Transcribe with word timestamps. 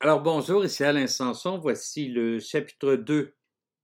Alors 0.00 0.20
bonjour, 0.20 0.64
ici 0.64 0.84
Alain 0.84 1.06
Sanson. 1.06 1.58
Voici 1.58 2.08
le 2.08 2.38
chapitre 2.38 2.94
2 2.96 3.34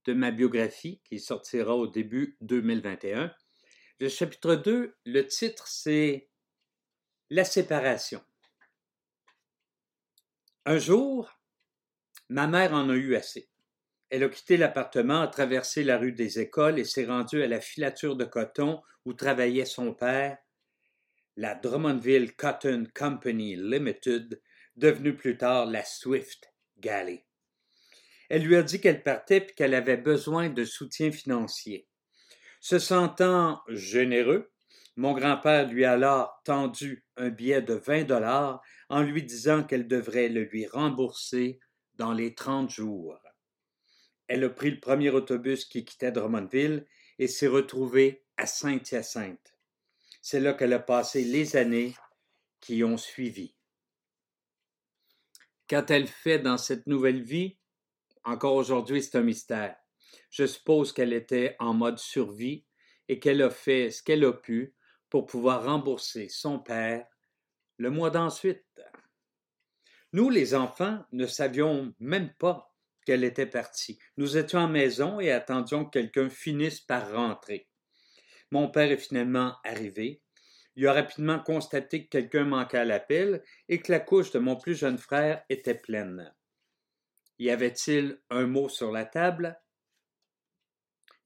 de 0.04 0.12
ma 0.12 0.30
biographie 0.30 1.00
qui 1.04 1.18
sortira 1.18 1.74
au 1.74 1.86
début 1.86 2.36
2021. 2.42 3.32
Le 4.00 4.08
chapitre 4.08 4.56
2, 4.56 4.94
le 5.06 5.26
titre 5.26 5.66
c'est 5.66 6.28
La 7.30 7.44
séparation. 7.44 8.20
Un 10.66 10.78
jour, 10.78 11.30
ma 12.28 12.46
mère 12.46 12.74
en 12.74 12.90
a 12.90 12.94
eu 12.94 13.14
assez. 13.14 13.48
Elle 14.10 14.24
a 14.24 14.28
quitté 14.28 14.56
l'appartement, 14.56 15.20
a 15.20 15.28
traversé 15.28 15.84
la 15.84 15.96
rue 15.96 16.12
des 16.12 16.40
écoles 16.40 16.78
et 16.78 16.84
s'est 16.84 17.06
rendue 17.06 17.42
à 17.42 17.48
la 17.48 17.60
filature 17.60 18.16
de 18.16 18.24
coton 18.24 18.82
où 19.06 19.14
travaillait 19.14 19.64
son 19.64 19.94
père, 19.94 20.36
la 21.36 21.54
Drummondville 21.54 22.34
Cotton 22.34 22.88
Company 22.94 23.56
Limited, 23.56 24.40
devenue 24.80 25.14
plus 25.14 25.36
tard 25.36 25.66
la 25.66 25.84
Swift 25.84 26.52
Galley. 26.78 27.24
Elle 28.28 28.42
lui 28.42 28.56
a 28.56 28.62
dit 28.62 28.80
qu'elle 28.80 29.02
partait 29.02 29.46
et 29.48 29.54
qu'elle 29.54 29.74
avait 29.74 29.96
besoin 29.96 30.48
de 30.48 30.64
soutien 30.64 31.12
financier. 31.12 31.86
Se 32.60 32.78
sentant 32.78 33.60
généreux, 33.68 34.50
mon 34.96 35.12
grand-père 35.12 35.68
lui 35.68 35.84
a 35.84 35.92
alors 35.92 36.40
tendu 36.44 37.04
un 37.16 37.28
billet 37.28 37.62
de 37.62 37.74
20 37.74 38.04
dollars 38.04 38.60
en 38.88 39.02
lui 39.02 39.22
disant 39.22 39.62
qu'elle 39.62 39.86
devrait 39.86 40.28
le 40.28 40.44
lui 40.44 40.66
rembourser 40.66 41.60
dans 41.94 42.12
les 42.12 42.34
30 42.34 42.70
jours. 42.70 43.18
Elle 44.26 44.44
a 44.44 44.50
pris 44.50 44.70
le 44.70 44.80
premier 44.80 45.10
autobus 45.10 45.64
qui 45.64 45.84
quittait 45.84 46.12
Drummondville 46.12 46.86
et 47.18 47.28
s'est 47.28 47.46
retrouvée 47.46 48.24
à 48.36 48.46
Saint-Hyacinthe. 48.46 49.54
C'est 50.22 50.40
là 50.40 50.54
qu'elle 50.54 50.72
a 50.72 50.78
passé 50.78 51.24
les 51.24 51.56
années 51.56 51.94
qui 52.60 52.84
ont 52.84 52.96
suivi. 52.96 53.54
Qu'a-t-elle 55.70 56.08
fait 56.08 56.40
dans 56.40 56.58
cette 56.58 56.88
nouvelle 56.88 57.22
vie? 57.22 57.56
Encore 58.24 58.56
aujourd'hui, 58.56 59.04
c'est 59.04 59.16
un 59.16 59.22
mystère. 59.22 59.76
Je 60.28 60.44
suppose 60.44 60.92
qu'elle 60.92 61.12
était 61.12 61.54
en 61.60 61.74
mode 61.74 62.00
survie 62.00 62.66
et 63.06 63.20
qu'elle 63.20 63.40
a 63.40 63.50
fait 63.50 63.92
ce 63.92 64.02
qu'elle 64.02 64.24
a 64.24 64.32
pu 64.32 64.74
pour 65.10 65.26
pouvoir 65.26 65.64
rembourser 65.64 66.28
son 66.28 66.58
père 66.58 67.06
le 67.76 67.88
mois 67.88 68.10
d'ensuite. 68.10 68.66
Nous, 70.12 70.28
les 70.28 70.56
enfants, 70.56 71.04
ne 71.12 71.28
savions 71.28 71.94
même 72.00 72.34
pas 72.40 72.74
qu'elle 73.06 73.22
était 73.22 73.46
partie. 73.46 74.00
Nous 74.16 74.36
étions 74.36 74.58
en 74.58 74.68
maison 74.68 75.20
et 75.20 75.30
attendions 75.30 75.84
que 75.84 76.00
quelqu'un 76.00 76.30
finisse 76.30 76.80
par 76.80 77.12
rentrer. 77.12 77.68
Mon 78.50 78.68
père 78.72 78.90
est 78.90 78.96
finalement 78.96 79.54
arrivé 79.62 80.20
il 80.80 80.86
a 80.86 80.94
rapidement 80.94 81.38
constaté 81.38 82.04
que 82.04 82.08
quelqu'un 82.08 82.44
manquait 82.44 82.78
à 82.78 82.84
l'appel 82.86 83.42
et 83.68 83.82
que 83.82 83.92
la 83.92 84.00
couche 84.00 84.30
de 84.30 84.38
mon 84.38 84.56
plus 84.56 84.74
jeune 84.74 84.96
frère 84.96 85.44
était 85.50 85.74
pleine. 85.74 86.34
Y 87.38 87.50
avait-il 87.50 88.18
un 88.30 88.46
mot 88.46 88.70
sur 88.70 88.90
la 88.90 89.04
table? 89.04 89.60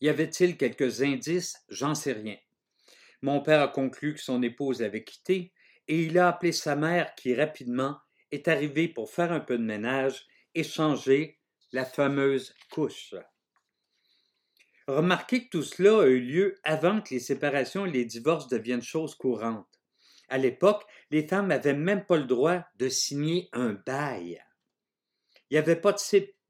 Y 0.01 0.09
avait-il 0.09 0.57
quelques 0.57 1.03
indices? 1.03 1.57
J'en 1.69 1.95
sais 1.95 2.15
rien. 2.15 2.37
Mon 3.23 3.43
père 3.43 3.63
a 3.63 3.69
conclu 3.69 4.15
que 4.15 4.21
son 4.21 4.43
épouse 4.43 4.81
l'avait 4.81 5.05
quitté 5.05 5.53
et 5.87 6.03
il 6.03 6.19
a 6.19 6.27
appelé 6.27 6.51
sa 6.51 6.75
mère 6.75 7.15
qui 7.15 7.33
rapidement 7.33 8.01
est 8.33 8.49
arrivée 8.49 8.89
pour 8.89 9.09
faire 9.09 9.31
un 9.31 9.39
peu 9.39 9.57
de 9.57 9.63
ménage 9.63 10.27
et 10.57 10.65
changer 10.65 11.39
la 11.71 11.85
fameuse 11.85 12.57
couche. 12.73 13.15
Remarquez 14.87 15.45
que 15.45 15.51
tout 15.51 15.63
cela 15.63 16.03
a 16.03 16.07
eu 16.07 16.21
lieu 16.21 16.59
avant 16.63 17.01
que 17.01 17.15
les 17.15 17.21
séparations 17.21 17.87
et 17.87 17.91
les 17.91 18.05
divorces 18.05 18.49
deviennent 18.49 18.83
choses 18.83 19.15
courantes. 19.15 19.81
À 20.29 20.37
l'époque, 20.37 20.85
les 21.11 21.27
femmes 21.27 21.47
n'avaient 21.47 21.75
même 21.75 22.05
pas 22.05 22.19
le 22.19 22.25
droit 22.25 22.65
de 22.77 22.89
signer 22.91 23.49
un 23.53 23.73
bail. 23.73 24.43
Il 25.49 25.55
n'y 25.55 25.59
avait 25.59 25.77
pas 25.77 25.93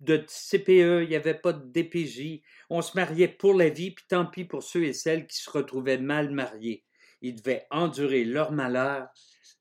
de, 0.00 0.24
CPE, 0.26 1.02
il 1.02 1.08
n'y 1.08 1.16
avait 1.16 1.34
pas 1.34 1.52
de 1.52 1.64
DPJ. 1.64 2.42
On 2.70 2.82
se 2.82 2.96
mariait 2.96 3.28
pour 3.28 3.54
la 3.54 3.68
vie, 3.68 3.92
puis 3.92 4.04
tant 4.08 4.26
pis 4.26 4.44
pour 4.44 4.62
ceux 4.64 4.84
et 4.84 4.92
celles 4.92 5.26
qui 5.26 5.36
se 5.36 5.50
retrouvaient 5.50 5.98
mal 5.98 6.30
mariés. 6.30 6.84
Ils 7.20 7.36
devaient 7.36 7.66
endurer 7.70 8.24
leur 8.24 8.50
malheur 8.50 9.08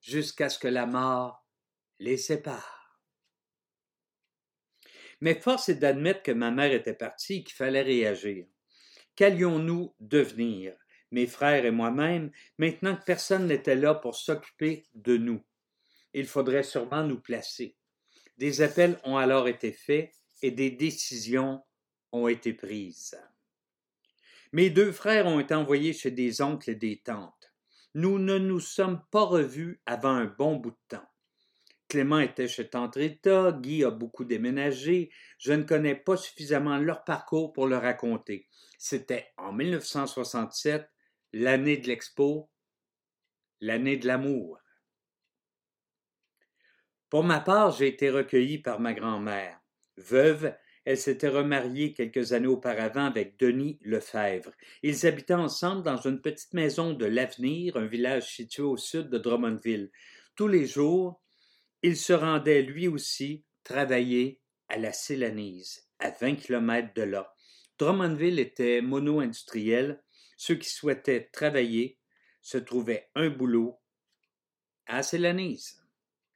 jusqu'à 0.01 0.49
ce 0.49 0.57
que 0.57 0.67
la 0.67 0.85
mort 0.85 1.45
les 1.99 2.17
sépare. 2.17 2.99
Mais 5.21 5.39
force 5.39 5.69
est 5.69 5.75
d'admettre 5.75 6.23
que 6.23 6.31
ma 6.31 6.51
mère 6.51 6.73
était 6.73 6.93
partie 6.93 7.35
et 7.35 7.43
qu'il 7.43 7.55
fallait 7.55 7.81
réagir. 7.81 8.45
Qu'allions-nous 9.15 9.93
devenir, 9.99 10.75
mes 11.11 11.27
frères 11.27 11.65
et 11.65 11.71
moi-même, 11.71 12.31
maintenant 12.57 12.95
que 12.95 13.03
personne 13.03 13.47
n'était 13.47 13.75
là 13.75 13.93
pour 13.93 14.15
s'occuper 14.15 14.85
de 14.95 15.17
nous? 15.17 15.41
Il 16.13 16.25
faudrait 16.25 16.63
sûrement 16.63 17.03
nous 17.03 17.19
placer. 17.19 17.75
Des 18.37 18.61
appels 18.61 18.99
ont 19.03 19.17
alors 19.17 19.47
été 19.47 19.71
faits 19.71 20.11
et 20.41 20.51
des 20.51 20.71
décisions 20.71 21.61
ont 22.11 22.27
été 22.27 22.53
prises. 22.53 23.17
Mes 24.51 24.69
deux 24.69 24.91
frères 24.91 25.25
ont 25.25 25.39
été 25.39 25.53
envoyés 25.53 25.93
chez 25.93 26.11
des 26.11 26.41
oncles 26.41 26.71
et 26.71 26.75
des 26.75 27.01
tantes. 27.03 27.53
Nous 27.95 28.19
ne 28.19 28.37
nous 28.37 28.59
sommes 28.59 29.01
pas 29.11 29.23
revus 29.23 29.81
avant 29.85 30.15
un 30.15 30.25
bon 30.25 30.55
bout 30.55 30.71
de 30.71 30.97
temps. 30.97 31.07
Clément 31.87 32.19
était 32.19 32.47
chez 32.47 32.67
Tante 32.67 32.95
Rita, 32.95 33.51
Guy 33.51 33.83
a 33.83 33.91
beaucoup 33.91 34.25
déménagé, 34.25 35.11
je 35.37 35.53
ne 35.53 35.61
connais 35.61 35.95
pas 35.95 36.17
suffisamment 36.17 36.77
leur 36.77 37.03
parcours 37.03 37.53
pour 37.53 37.67
le 37.67 37.77
raconter. 37.77 38.47
C'était 38.85 39.31
en 39.37 39.53
1967, 39.53 40.91
l'année 41.31 41.77
de 41.77 41.87
l'Expo, 41.87 42.51
l'année 43.61 43.95
de 43.95 44.05
l'amour. 44.05 44.59
Pour 47.09 47.23
ma 47.23 47.39
part, 47.39 47.71
j'ai 47.71 47.87
été 47.87 48.09
recueilli 48.09 48.57
par 48.57 48.81
ma 48.81 48.91
grand-mère. 48.91 49.57
Veuve, 49.95 50.53
elle 50.83 50.97
s'était 50.97 51.29
remariée 51.29 51.93
quelques 51.93 52.33
années 52.33 52.47
auparavant 52.47 53.05
avec 53.05 53.39
Denis 53.39 53.79
Lefebvre. 53.83 54.51
Ils 54.81 55.07
habitaient 55.07 55.33
ensemble 55.33 55.83
dans 55.83 56.01
une 56.01 56.19
petite 56.19 56.53
maison 56.53 56.91
de 56.91 57.05
l'Avenir, 57.05 57.77
un 57.77 57.85
village 57.85 58.35
situé 58.35 58.63
au 58.63 58.75
sud 58.75 59.07
de 59.09 59.17
Drummondville. 59.17 59.91
Tous 60.35 60.49
les 60.49 60.65
jours, 60.65 61.21
il 61.83 61.95
se 61.95 62.11
rendait 62.11 62.63
lui 62.63 62.89
aussi 62.89 63.45
travailler 63.63 64.41
à 64.67 64.77
la 64.77 64.91
Célanise, 64.91 65.87
à 65.99 66.09
20 66.09 66.35
kilomètres 66.35 66.93
de 66.95 67.03
là. 67.03 67.32
Drummondville 67.83 68.39
était 68.39 68.79
mono-industriel. 68.81 70.01
Ceux 70.37 70.55
qui 70.55 70.69
souhaitaient 70.69 71.29
travailler 71.33 71.99
se 72.41 72.57
trouvaient 72.57 73.09
un 73.13 73.29
boulot 73.29 73.77
à 74.85 75.03
Célanise. 75.03 75.83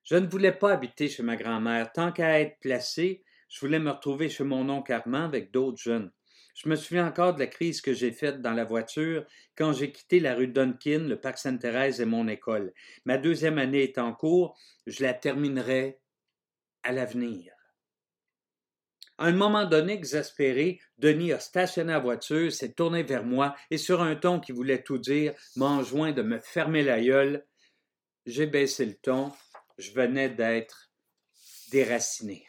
Je 0.04 0.18
ne 0.18 0.28
voulais 0.28 0.52
pas 0.52 0.74
habiter 0.74 1.08
chez 1.08 1.24
ma 1.24 1.38
grand-mère. 1.38 1.94
Tant 1.94 2.12
qu'à 2.12 2.42
être 2.42 2.60
placé, 2.60 3.24
je 3.48 3.62
voulais 3.62 3.80
me 3.80 3.92
retrouver 3.92 4.28
chez 4.28 4.44
mon 4.44 4.70
oncle 4.70 4.92
Armand 4.92 5.24
avec 5.24 5.52
d'autres 5.52 5.82
jeunes. 5.82 6.12
Je 6.54 6.68
me 6.68 6.76
souviens 6.76 7.08
encore 7.08 7.34
de 7.34 7.40
la 7.40 7.48
crise 7.48 7.80
que 7.80 7.94
j'ai 7.94 8.12
faite 8.12 8.42
dans 8.42 8.54
la 8.54 8.66
voiture 8.66 9.26
quand 9.56 9.72
j'ai 9.72 9.94
quitté 9.94 10.20
la 10.20 10.36
rue 10.36 10.50
Duncan, 10.50 11.06
le 11.08 11.16
parc 11.16 11.38
Sainte-Thérèse 11.38 12.02
et 12.02 12.06
mon 12.06 12.28
école. 12.28 12.74
Ma 13.06 13.18
deuxième 13.18 13.58
année 13.58 13.84
est 13.84 14.00
en 14.00 14.12
cours, 14.12 14.60
je 14.86 15.02
la 15.02 15.14
terminerai 15.14 16.02
à 16.84 16.92
l'avenir. 16.92 17.57
À 19.20 19.26
un 19.26 19.32
moment 19.32 19.66
donné, 19.66 19.94
exaspéré, 19.94 20.80
Denis 21.00 21.34
a 21.34 21.40
stationné 21.40 21.92
la 21.92 22.00
voiture, 22.00 22.52
s'est 22.52 22.74
tourné 22.74 23.02
vers 23.02 23.24
moi 23.24 23.56
et 23.72 23.78
sur 23.78 24.02
un 24.02 24.16
ton 24.16 24.40
qui 24.40 24.52
voulait 24.52 24.84
tout 24.84 25.00
dire, 25.00 25.34
m'a 25.56 25.66
enjoint 25.66 26.12
de 26.12 26.22
me 26.22 26.40
fermer 26.40 26.84
la 26.84 27.02
gueule. 27.02 27.46
J'ai 28.28 28.46
baissé 28.46 28.86
le 28.86 28.96
ton. 28.96 29.32
Je 29.80 29.92
venais 29.92 30.30
d'être 30.30 30.92
déraciné. 31.72 32.48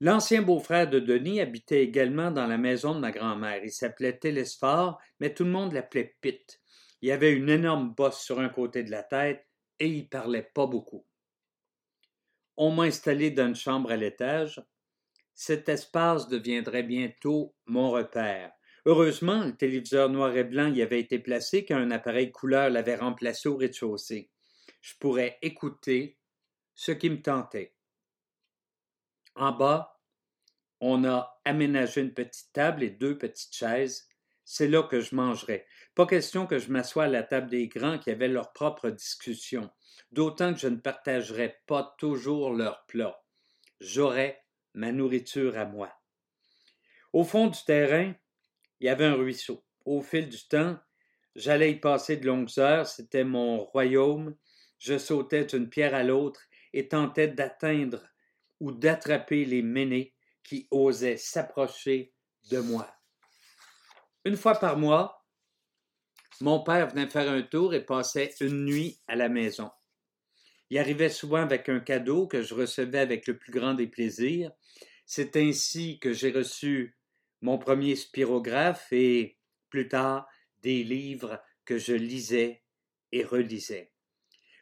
L'ancien 0.00 0.42
beau-frère 0.42 0.88
de 0.88 0.98
Denis 0.98 1.40
habitait 1.40 1.84
également 1.84 2.30
dans 2.30 2.46
la 2.46 2.58
maison 2.58 2.94
de 2.94 3.00
ma 3.00 3.12
grand-mère. 3.12 3.62
Il 3.62 3.70
s'appelait 3.70 4.18
Télésphore, 4.18 4.98
mais 5.20 5.32
tout 5.32 5.44
le 5.44 5.50
monde 5.50 5.72
l'appelait 5.72 6.16
Pitt. 6.20 6.60
Il 7.02 7.12
avait 7.12 7.32
une 7.32 7.48
énorme 7.48 7.94
bosse 7.94 8.20
sur 8.20 8.40
un 8.40 8.48
côté 8.48 8.82
de 8.82 8.90
la 8.90 9.02
tête 9.02 9.46
et 9.78 9.86
il 9.86 10.08
parlait 10.08 10.50
pas 10.54 10.66
beaucoup. 10.66 11.06
On 12.64 12.70
m'a 12.70 12.84
installé 12.84 13.32
dans 13.32 13.48
une 13.48 13.56
chambre 13.56 13.90
à 13.90 13.96
l'étage. 13.96 14.62
Cet 15.34 15.68
espace 15.68 16.28
deviendrait 16.28 16.84
bientôt 16.84 17.56
mon 17.66 17.90
repère. 17.90 18.52
Heureusement, 18.86 19.42
le 19.42 19.56
téléviseur 19.56 20.08
noir 20.08 20.36
et 20.36 20.44
blanc 20.44 20.72
y 20.72 20.80
avait 20.80 21.00
été 21.00 21.18
placé 21.18 21.64
quand 21.64 21.74
un 21.74 21.90
appareil 21.90 22.30
couleur 22.30 22.70
l'avait 22.70 22.94
remplacé 22.94 23.48
au 23.48 23.56
rez-de-chaussée. 23.56 24.30
Je 24.80 24.94
pourrais 25.00 25.40
écouter 25.42 26.20
ce 26.76 26.92
qui 26.92 27.10
me 27.10 27.20
tentait. 27.20 27.74
En 29.34 29.50
bas, 29.50 30.00
on 30.78 31.04
a 31.04 31.40
aménagé 31.44 32.00
une 32.00 32.14
petite 32.14 32.52
table 32.52 32.84
et 32.84 32.90
deux 32.90 33.18
petites 33.18 33.56
chaises. 33.56 34.06
C'est 34.44 34.68
là 34.68 34.82
que 34.82 35.00
je 35.00 35.14
mangerai. 35.14 35.66
Pas 35.94 36.06
question 36.06 36.46
que 36.46 36.58
je 36.58 36.70
m'assoie 36.70 37.04
à 37.04 37.08
la 37.08 37.22
table 37.22 37.48
des 37.48 37.68
grands 37.68 37.98
qui 37.98 38.10
avaient 38.10 38.28
leur 38.28 38.52
propre 38.52 38.90
discussion 38.90 39.70
d'autant 40.12 40.52
que 40.52 40.60
je 40.60 40.68
ne 40.68 40.76
partagerai 40.76 41.56
pas 41.66 41.94
toujours 41.98 42.52
leurs 42.52 42.84
plats. 42.86 43.24
J'aurai 43.80 44.38
ma 44.74 44.92
nourriture 44.92 45.58
à 45.58 45.64
moi. 45.64 45.92
Au 47.12 47.24
fond 47.24 47.48
du 47.48 47.58
terrain, 47.64 48.14
il 48.80 48.86
y 48.86 48.88
avait 48.88 49.06
un 49.06 49.14
ruisseau. 49.14 49.64
Au 49.84 50.00
fil 50.00 50.28
du 50.28 50.46
temps, 50.46 50.78
j'allais 51.34 51.72
y 51.72 51.76
passer 51.76 52.16
de 52.16 52.26
longues 52.26 52.58
heures, 52.58 52.86
c'était 52.86 53.24
mon 53.24 53.64
royaume. 53.64 54.36
Je 54.78 54.98
sautais 54.98 55.44
d'une 55.44 55.68
pierre 55.68 55.94
à 55.94 56.02
l'autre 56.02 56.42
et 56.72 56.88
tentait 56.88 57.28
d'atteindre 57.28 58.02
ou 58.60 58.72
d'attraper 58.72 59.44
les 59.44 59.62
ménés 59.62 60.14
qui 60.42 60.68
osaient 60.70 61.16
s'approcher 61.16 62.14
de 62.50 62.58
moi. 62.58 63.01
Une 64.24 64.36
fois 64.36 64.54
par 64.54 64.76
mois, 64.76 65.26
mon 66.40 66.62
père 66.62 66.88
venait 66.88 67.10
faire 67.10 67.30
un 67.30 67.42
tour 67.42 67.74
et 67.74 67.84
passait 67.84 68.32
une 68.40 68.64
nuit 68.64 69.00
à 69.08 69.16
la 69.16 69.28
maison. 69.28 69.70
Il 70.70 70.78
arrivait 70.78 71.08
souvent 71.08 71.42
avec 71.42 71.68
un 71.68 71.80
cadeau 71.80 72.28
que 72.28 72.40
je 72.40 72.54
recevais 72.54 73.00
avec 73.00 73.26
le 73.26 73.36
plus 73.36 73.52
grand 73.52 73.74
des 73.74 73.88
plaisirs. 73.88 74.52
C'est 75.06 75.36
ainsi 75.36 75.98
que 75.98 76.12
j'ai 76.12 76.30
reçu 76.30 76.96
mon 77.40 77.58
premier 77.58 77.96
spirographe 77.96 78.92
et, 78.92 79.38
plus 79.70 79.88
tard, 79.88 80.28
des 80.62 80.84
livres 80.84 81.42
que 81.64 81.76
je 81.76 81.92
lisais 81.92 82.62
et 83.10 83.24
relisais. 83.24 83.92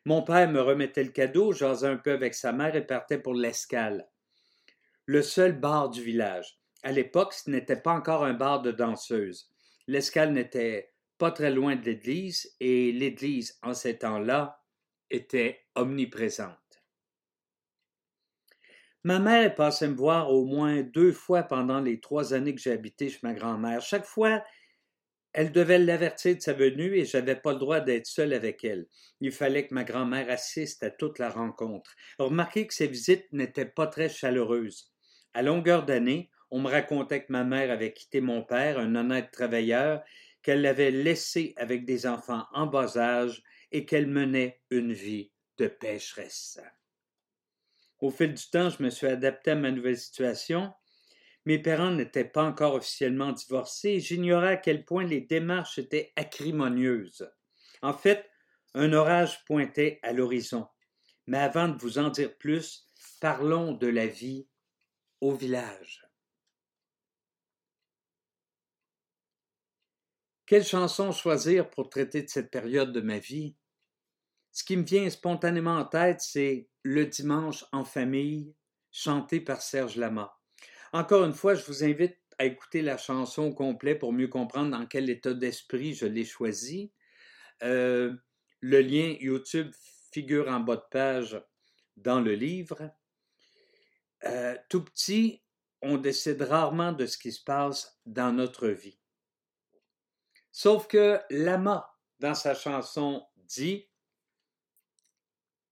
Mon 0.07 0.23
père 0.23 0.51
me 0.51 0.63
remettait 0.63 1.05
le 1.05 1.11
cadeau, 1.11 1.53
jasait 1.53 1.87
un 1.87 1.99
peu 1.99 2.13
avec 2.13 2.35
sa 2.35 2.53
mère 2.53 2.75
et 2.75 2.87
partait 2.87 3.19
pour 3.19 3.35
l'escale. 3.35 4.09
Le 5.05 5.21
seul 5.21 5.53
bar 5.53 5.91
du 5.91 6.03
village. 6.03 6.59
À 6.83 6.93
l'époque, 6.93 7.35
ce 7.35 7.51
n'était 7.51 7.81
pas 7.81 7.93
encore 7.93 8.25
un 8.25 8.33
bar 8.33 8.63
de 8.63 8.73
danseuses. 8.73 9.50
L'escale 9.91 10.33
n'était 10.33 10.93
pas 11.19 11.33
très 11.33 11.51
loin 11.51 11.75
de 11.75 11.85
l'église 11.85 12.55
et 12.61 12.93
l'église, 12.93 13.59
en 13.61 13.75
ces 13.75 13.99
temps-là, 13.99 14.63
était 15.11 15.67
omniprésente. 15.75 16.85
Ma 19.03 19.19
mère 19.19 19.53
passait 19.53 19.89
me 19.89 19.97
voir 19.97 20.31
au 20.31 20.45
moins 20.45 20.83
deux 20.83 21.11
fois 21.11 21.43
pendant 21.43 21.81
les 21.81 21.99
trois 21.99 22.35
années 22.35 22.55
que 22.55 22.61
j'ai 22.61 22.71
habité 22.71 23.09
chez 23.09 23.19
ma 23.25 23.35
grand-mère. 23.35 23.81
Chaque 23.83 24.05
fois, 24.05 24.45
elle 25.33 25.51
devait 25.51 25.81
l'avertir 25.81 26.37
de 26.37 26.41
sa 26.41 26.53
venue 26.53 26.97
et 26.97 27.05
j'avais 27.05 27.35
pas 27.35 27.55
le 27.55 27.59
droit 27.59 27.81
d'être 27.81 28.07
seul 28.07 28.33
avec 28.33 28.63
elle. 28.63 28.87
Il 29.21 29.33
fallait 29.33 29.67
que 29.67 29.75
ma 29.75 29.83
grand-mère 29.83 30.31
assiste 30.31 30.85
à 30.85 30.91
toute 30.91 31.19
la 31.19 31.31
rencontre. 31.31 31.97
Remarquez 32.21 32.69
que 32.69 32.75
ces 32.75 32.87
visites 32.87 33.27
n'étaient 33.33 33.67
pas 33.67 33.89
très 33.89 34.09
chaleureuses. 34.09 34.93
À 35.35 35.43
longueur 35.43 35.85
d'année, 35.85 36.31
on 36.51 36.61
me 36.61 36.69
racontait 36.69 37.25
que 37.25 37.33
ma 37.33 37.45
mère 37.45 37.71
avait 37.71 37.93
quitté 37.93 38.21
mon 38.21 38.43
père, 38.43 38.79
un 38.79 38.95
honnête 38.95 39.31
travailleur, 39.31 40.03
qu'elle 40.43 40.63
l'avait 40.63 40.91
laissé 40.91 41.55
avec 41.57 41.85
des 41.85 42.07
enfants 42.07 42.47
en 42.53 42.67
bas 42.67 42.97
âge 42.97 43.43
et 43.73 43.85
qu'elle 43.85 44.07
menait 44.07 44.61
une 44.71 44.93
vie 44.93 45.31
de 45.59 45.69
pécheresse. 45.69 46.61
Au 48.01 48.11
fil 48.11 48.35
du 48.35 48.51
temps, 48.51 48.71
je 48.71 48.83
me 48.83 48.91
suis 48.91 49.07
adapté 49.07 49.51
à 49.51 49.55
ma 49.55 49.71
nouvelle 49.71 49.99
situation. 49.99 50.73
Mes 51.45 51.59
parents 51.59 51.91
n'étaient 51.91 52.25
pas 52.25 52.45
encore 52.45 52.75
officiellement 52.75 53.33
divorcés 53.33 53.91
et 53.91 54.01
j'ignorais 54.01 54.53
à 54.53 54.57
quel 54.57 54.85
point 54.85 55.05
les 55.05 55.21
démarches 55.21 55.79
étaient 55.79 56.13
acrimonieuses. 56.17 57.31
En 57.83 57.93
fait, 57.93 58.29
un 58.75 58.93
orage 58.93 59.45
pointait 59.45 60.01
à 60.03 60.13
l'horizon. 60.13 60.67
Mais 61.27 61.39
avant 61.39 61.69
de 61.69 61.79
vous 61.79 61.99
en 61.99 62.09
dire 62.09 62.37
plus, 62.39 62.87
parlons 63.21 63.73
de 63.73 63.87
la 63.87 64.07
vie 64.07 64.49
au 65.21 65.33
village. 65.33 66.10
Quelle 70.51 70.65
chanson 70.65 71.13
choisir 71.13 71.71
pour 71.71 71.91
traiter 71.91 72.25
de 72.25 72.29
cette 72.29 72.51
période 72.51 72.91
de 72.91 73.01
ma 73.01 73.21
vie? 73.21 73.55
Ce 74.51 74.65
qui 74.65 74.77
me 74.77 74.83
vient 74.83 75.09
spontanément 75.09 75.77
en 75.77 75.85
tête, 75.85 76.21
c'est 76.23 76.69
Le 76.83 77.07
dimanche 77.07 77.65
en 77.71 77.85
famille, 77.85 78.57
chanté 78.91 79.41
par 79.41 79.63
Serge 79.63 79.95
Lama. 79.95 80.37
Encore 80.93 81.25
une 81.25 81.35
fois, 81.35 81.55
je 81.55 81.65
vous 81.67 81.85
invite 81.85 82.19
à 82.37 82.47
écouter 82.47 82.83
la 82.83 82.97
chanson 82.97 83.45
au 83.45 83.55
complet 83.55 83.95
pour 83.95 84.13
mieux 84.13 84.27
comprendre 84.27 84.77
dans 84.77 84.87
quel 84.87 85.09
état 85.09 85.35
d'esprit 85.35 85.95
je 85.95 86.07
l'ai 86.07 86.25
choisi. 86.25 86.91
Euh, 87.63 88.13
le 88.59 88.81
lien 88.81 89.15
YouTube 89.21 89.71
figure 90.11 90.49
en 90.49 90.59
bas 90.59 90.79
de 90.79 90.89
page 90.91 91.41
dans 91.97 92.21
le 92.21 92.35
livre. 92.35 92.91
Euh, 94.25 94.57
tout 94.69 94.83
petit, 94.83 95.45
on 95.81 95.97
décide 95.97 96.43
rarement 96.43 96.91
de 96.91 97.07
ce 97.07 97.19
qui 97.19 97.31
se 97.31 97.45
passe 97.45 98.01
dans 98.05 98.33
notre 98.33 98.67
vie. 98.67 99.00
Sauf 100.53 100.89
que 100.89 101.21
Lama, 101.31 101.97
dans 102.19 102.35
sa 102.35 102.55
chanson, 102.55 103.27
dit 103.37 103.89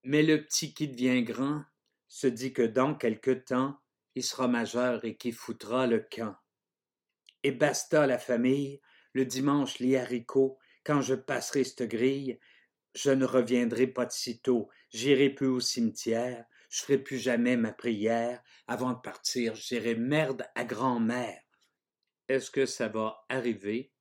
Mais 0.04 0.22
le 0.22 0.44
petit 0.44 0.72
qui 0.74 0.88
devient 0.88 1.22
grand 1.22 1.64
se 2.08 2.26
dit 2.26 2.52
que 2.52 2.62
dans 2.62 2.94
quelque 2.94 3.32
temps, 3.32 3.78
il 4.14 4.22
sera 4.24 4.48
majeur 4.48 5.04
et 5.04 5.16
qui 5.16 5.32
foutra 5.32 5.86
le 5.86 6.00
camp. 6.00 6.34
Et 7.42 7.52
basta 7.52 8.06
la 8.06 8.18
famille, 8.18 8.80
le 9.12 9.24
dimanche 9.24 9.78
les 9.78 9.96
haricots, 9.96 10.58
quand 10.84 11.02
je 11.02 11.14
passerai 11.14 11.64
cette 11.64 11.82
grille, 11.82 12.38
je 12.94 13.10
ne 13.10 13.24
reviendrai 13.24 13.86
pas 13.86 14.06
de 14.06 14.12
sitôt, 14.12 14.70
j'irai 14.90 15.30
plus 15.30 15.46
au 15.46 15.60
cimetière, 15.60 16.46
je 16.70 16.82
ferai 16.82 16.98
plus 16.98 17.18
jamais 17.18 17.56
ma 17.56 17.72
prière, 17.72 18.42
avant 18.66 18.92
de 18.92 19.00
partir, 19.00 19.54
j'irai 19.54 19.94
merde 19.94 20.46
à 20.54 20.64
grand-mère. 20.64 21.40
Est-ce 22.28 22.50
que 22.50 22.66
ça 22.66 22.88
va 22.88 23.24
arriver? 23.28 23.92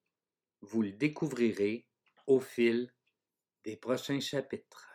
Vous 0.69 0.81
le 0.81 0.91
découvrirez 0.91 1.87
au 2.25 2.41
fil 2.41 2.91
des 3.63 3.77
prochains 3.77 4.19
chapitres. 4.19 4.86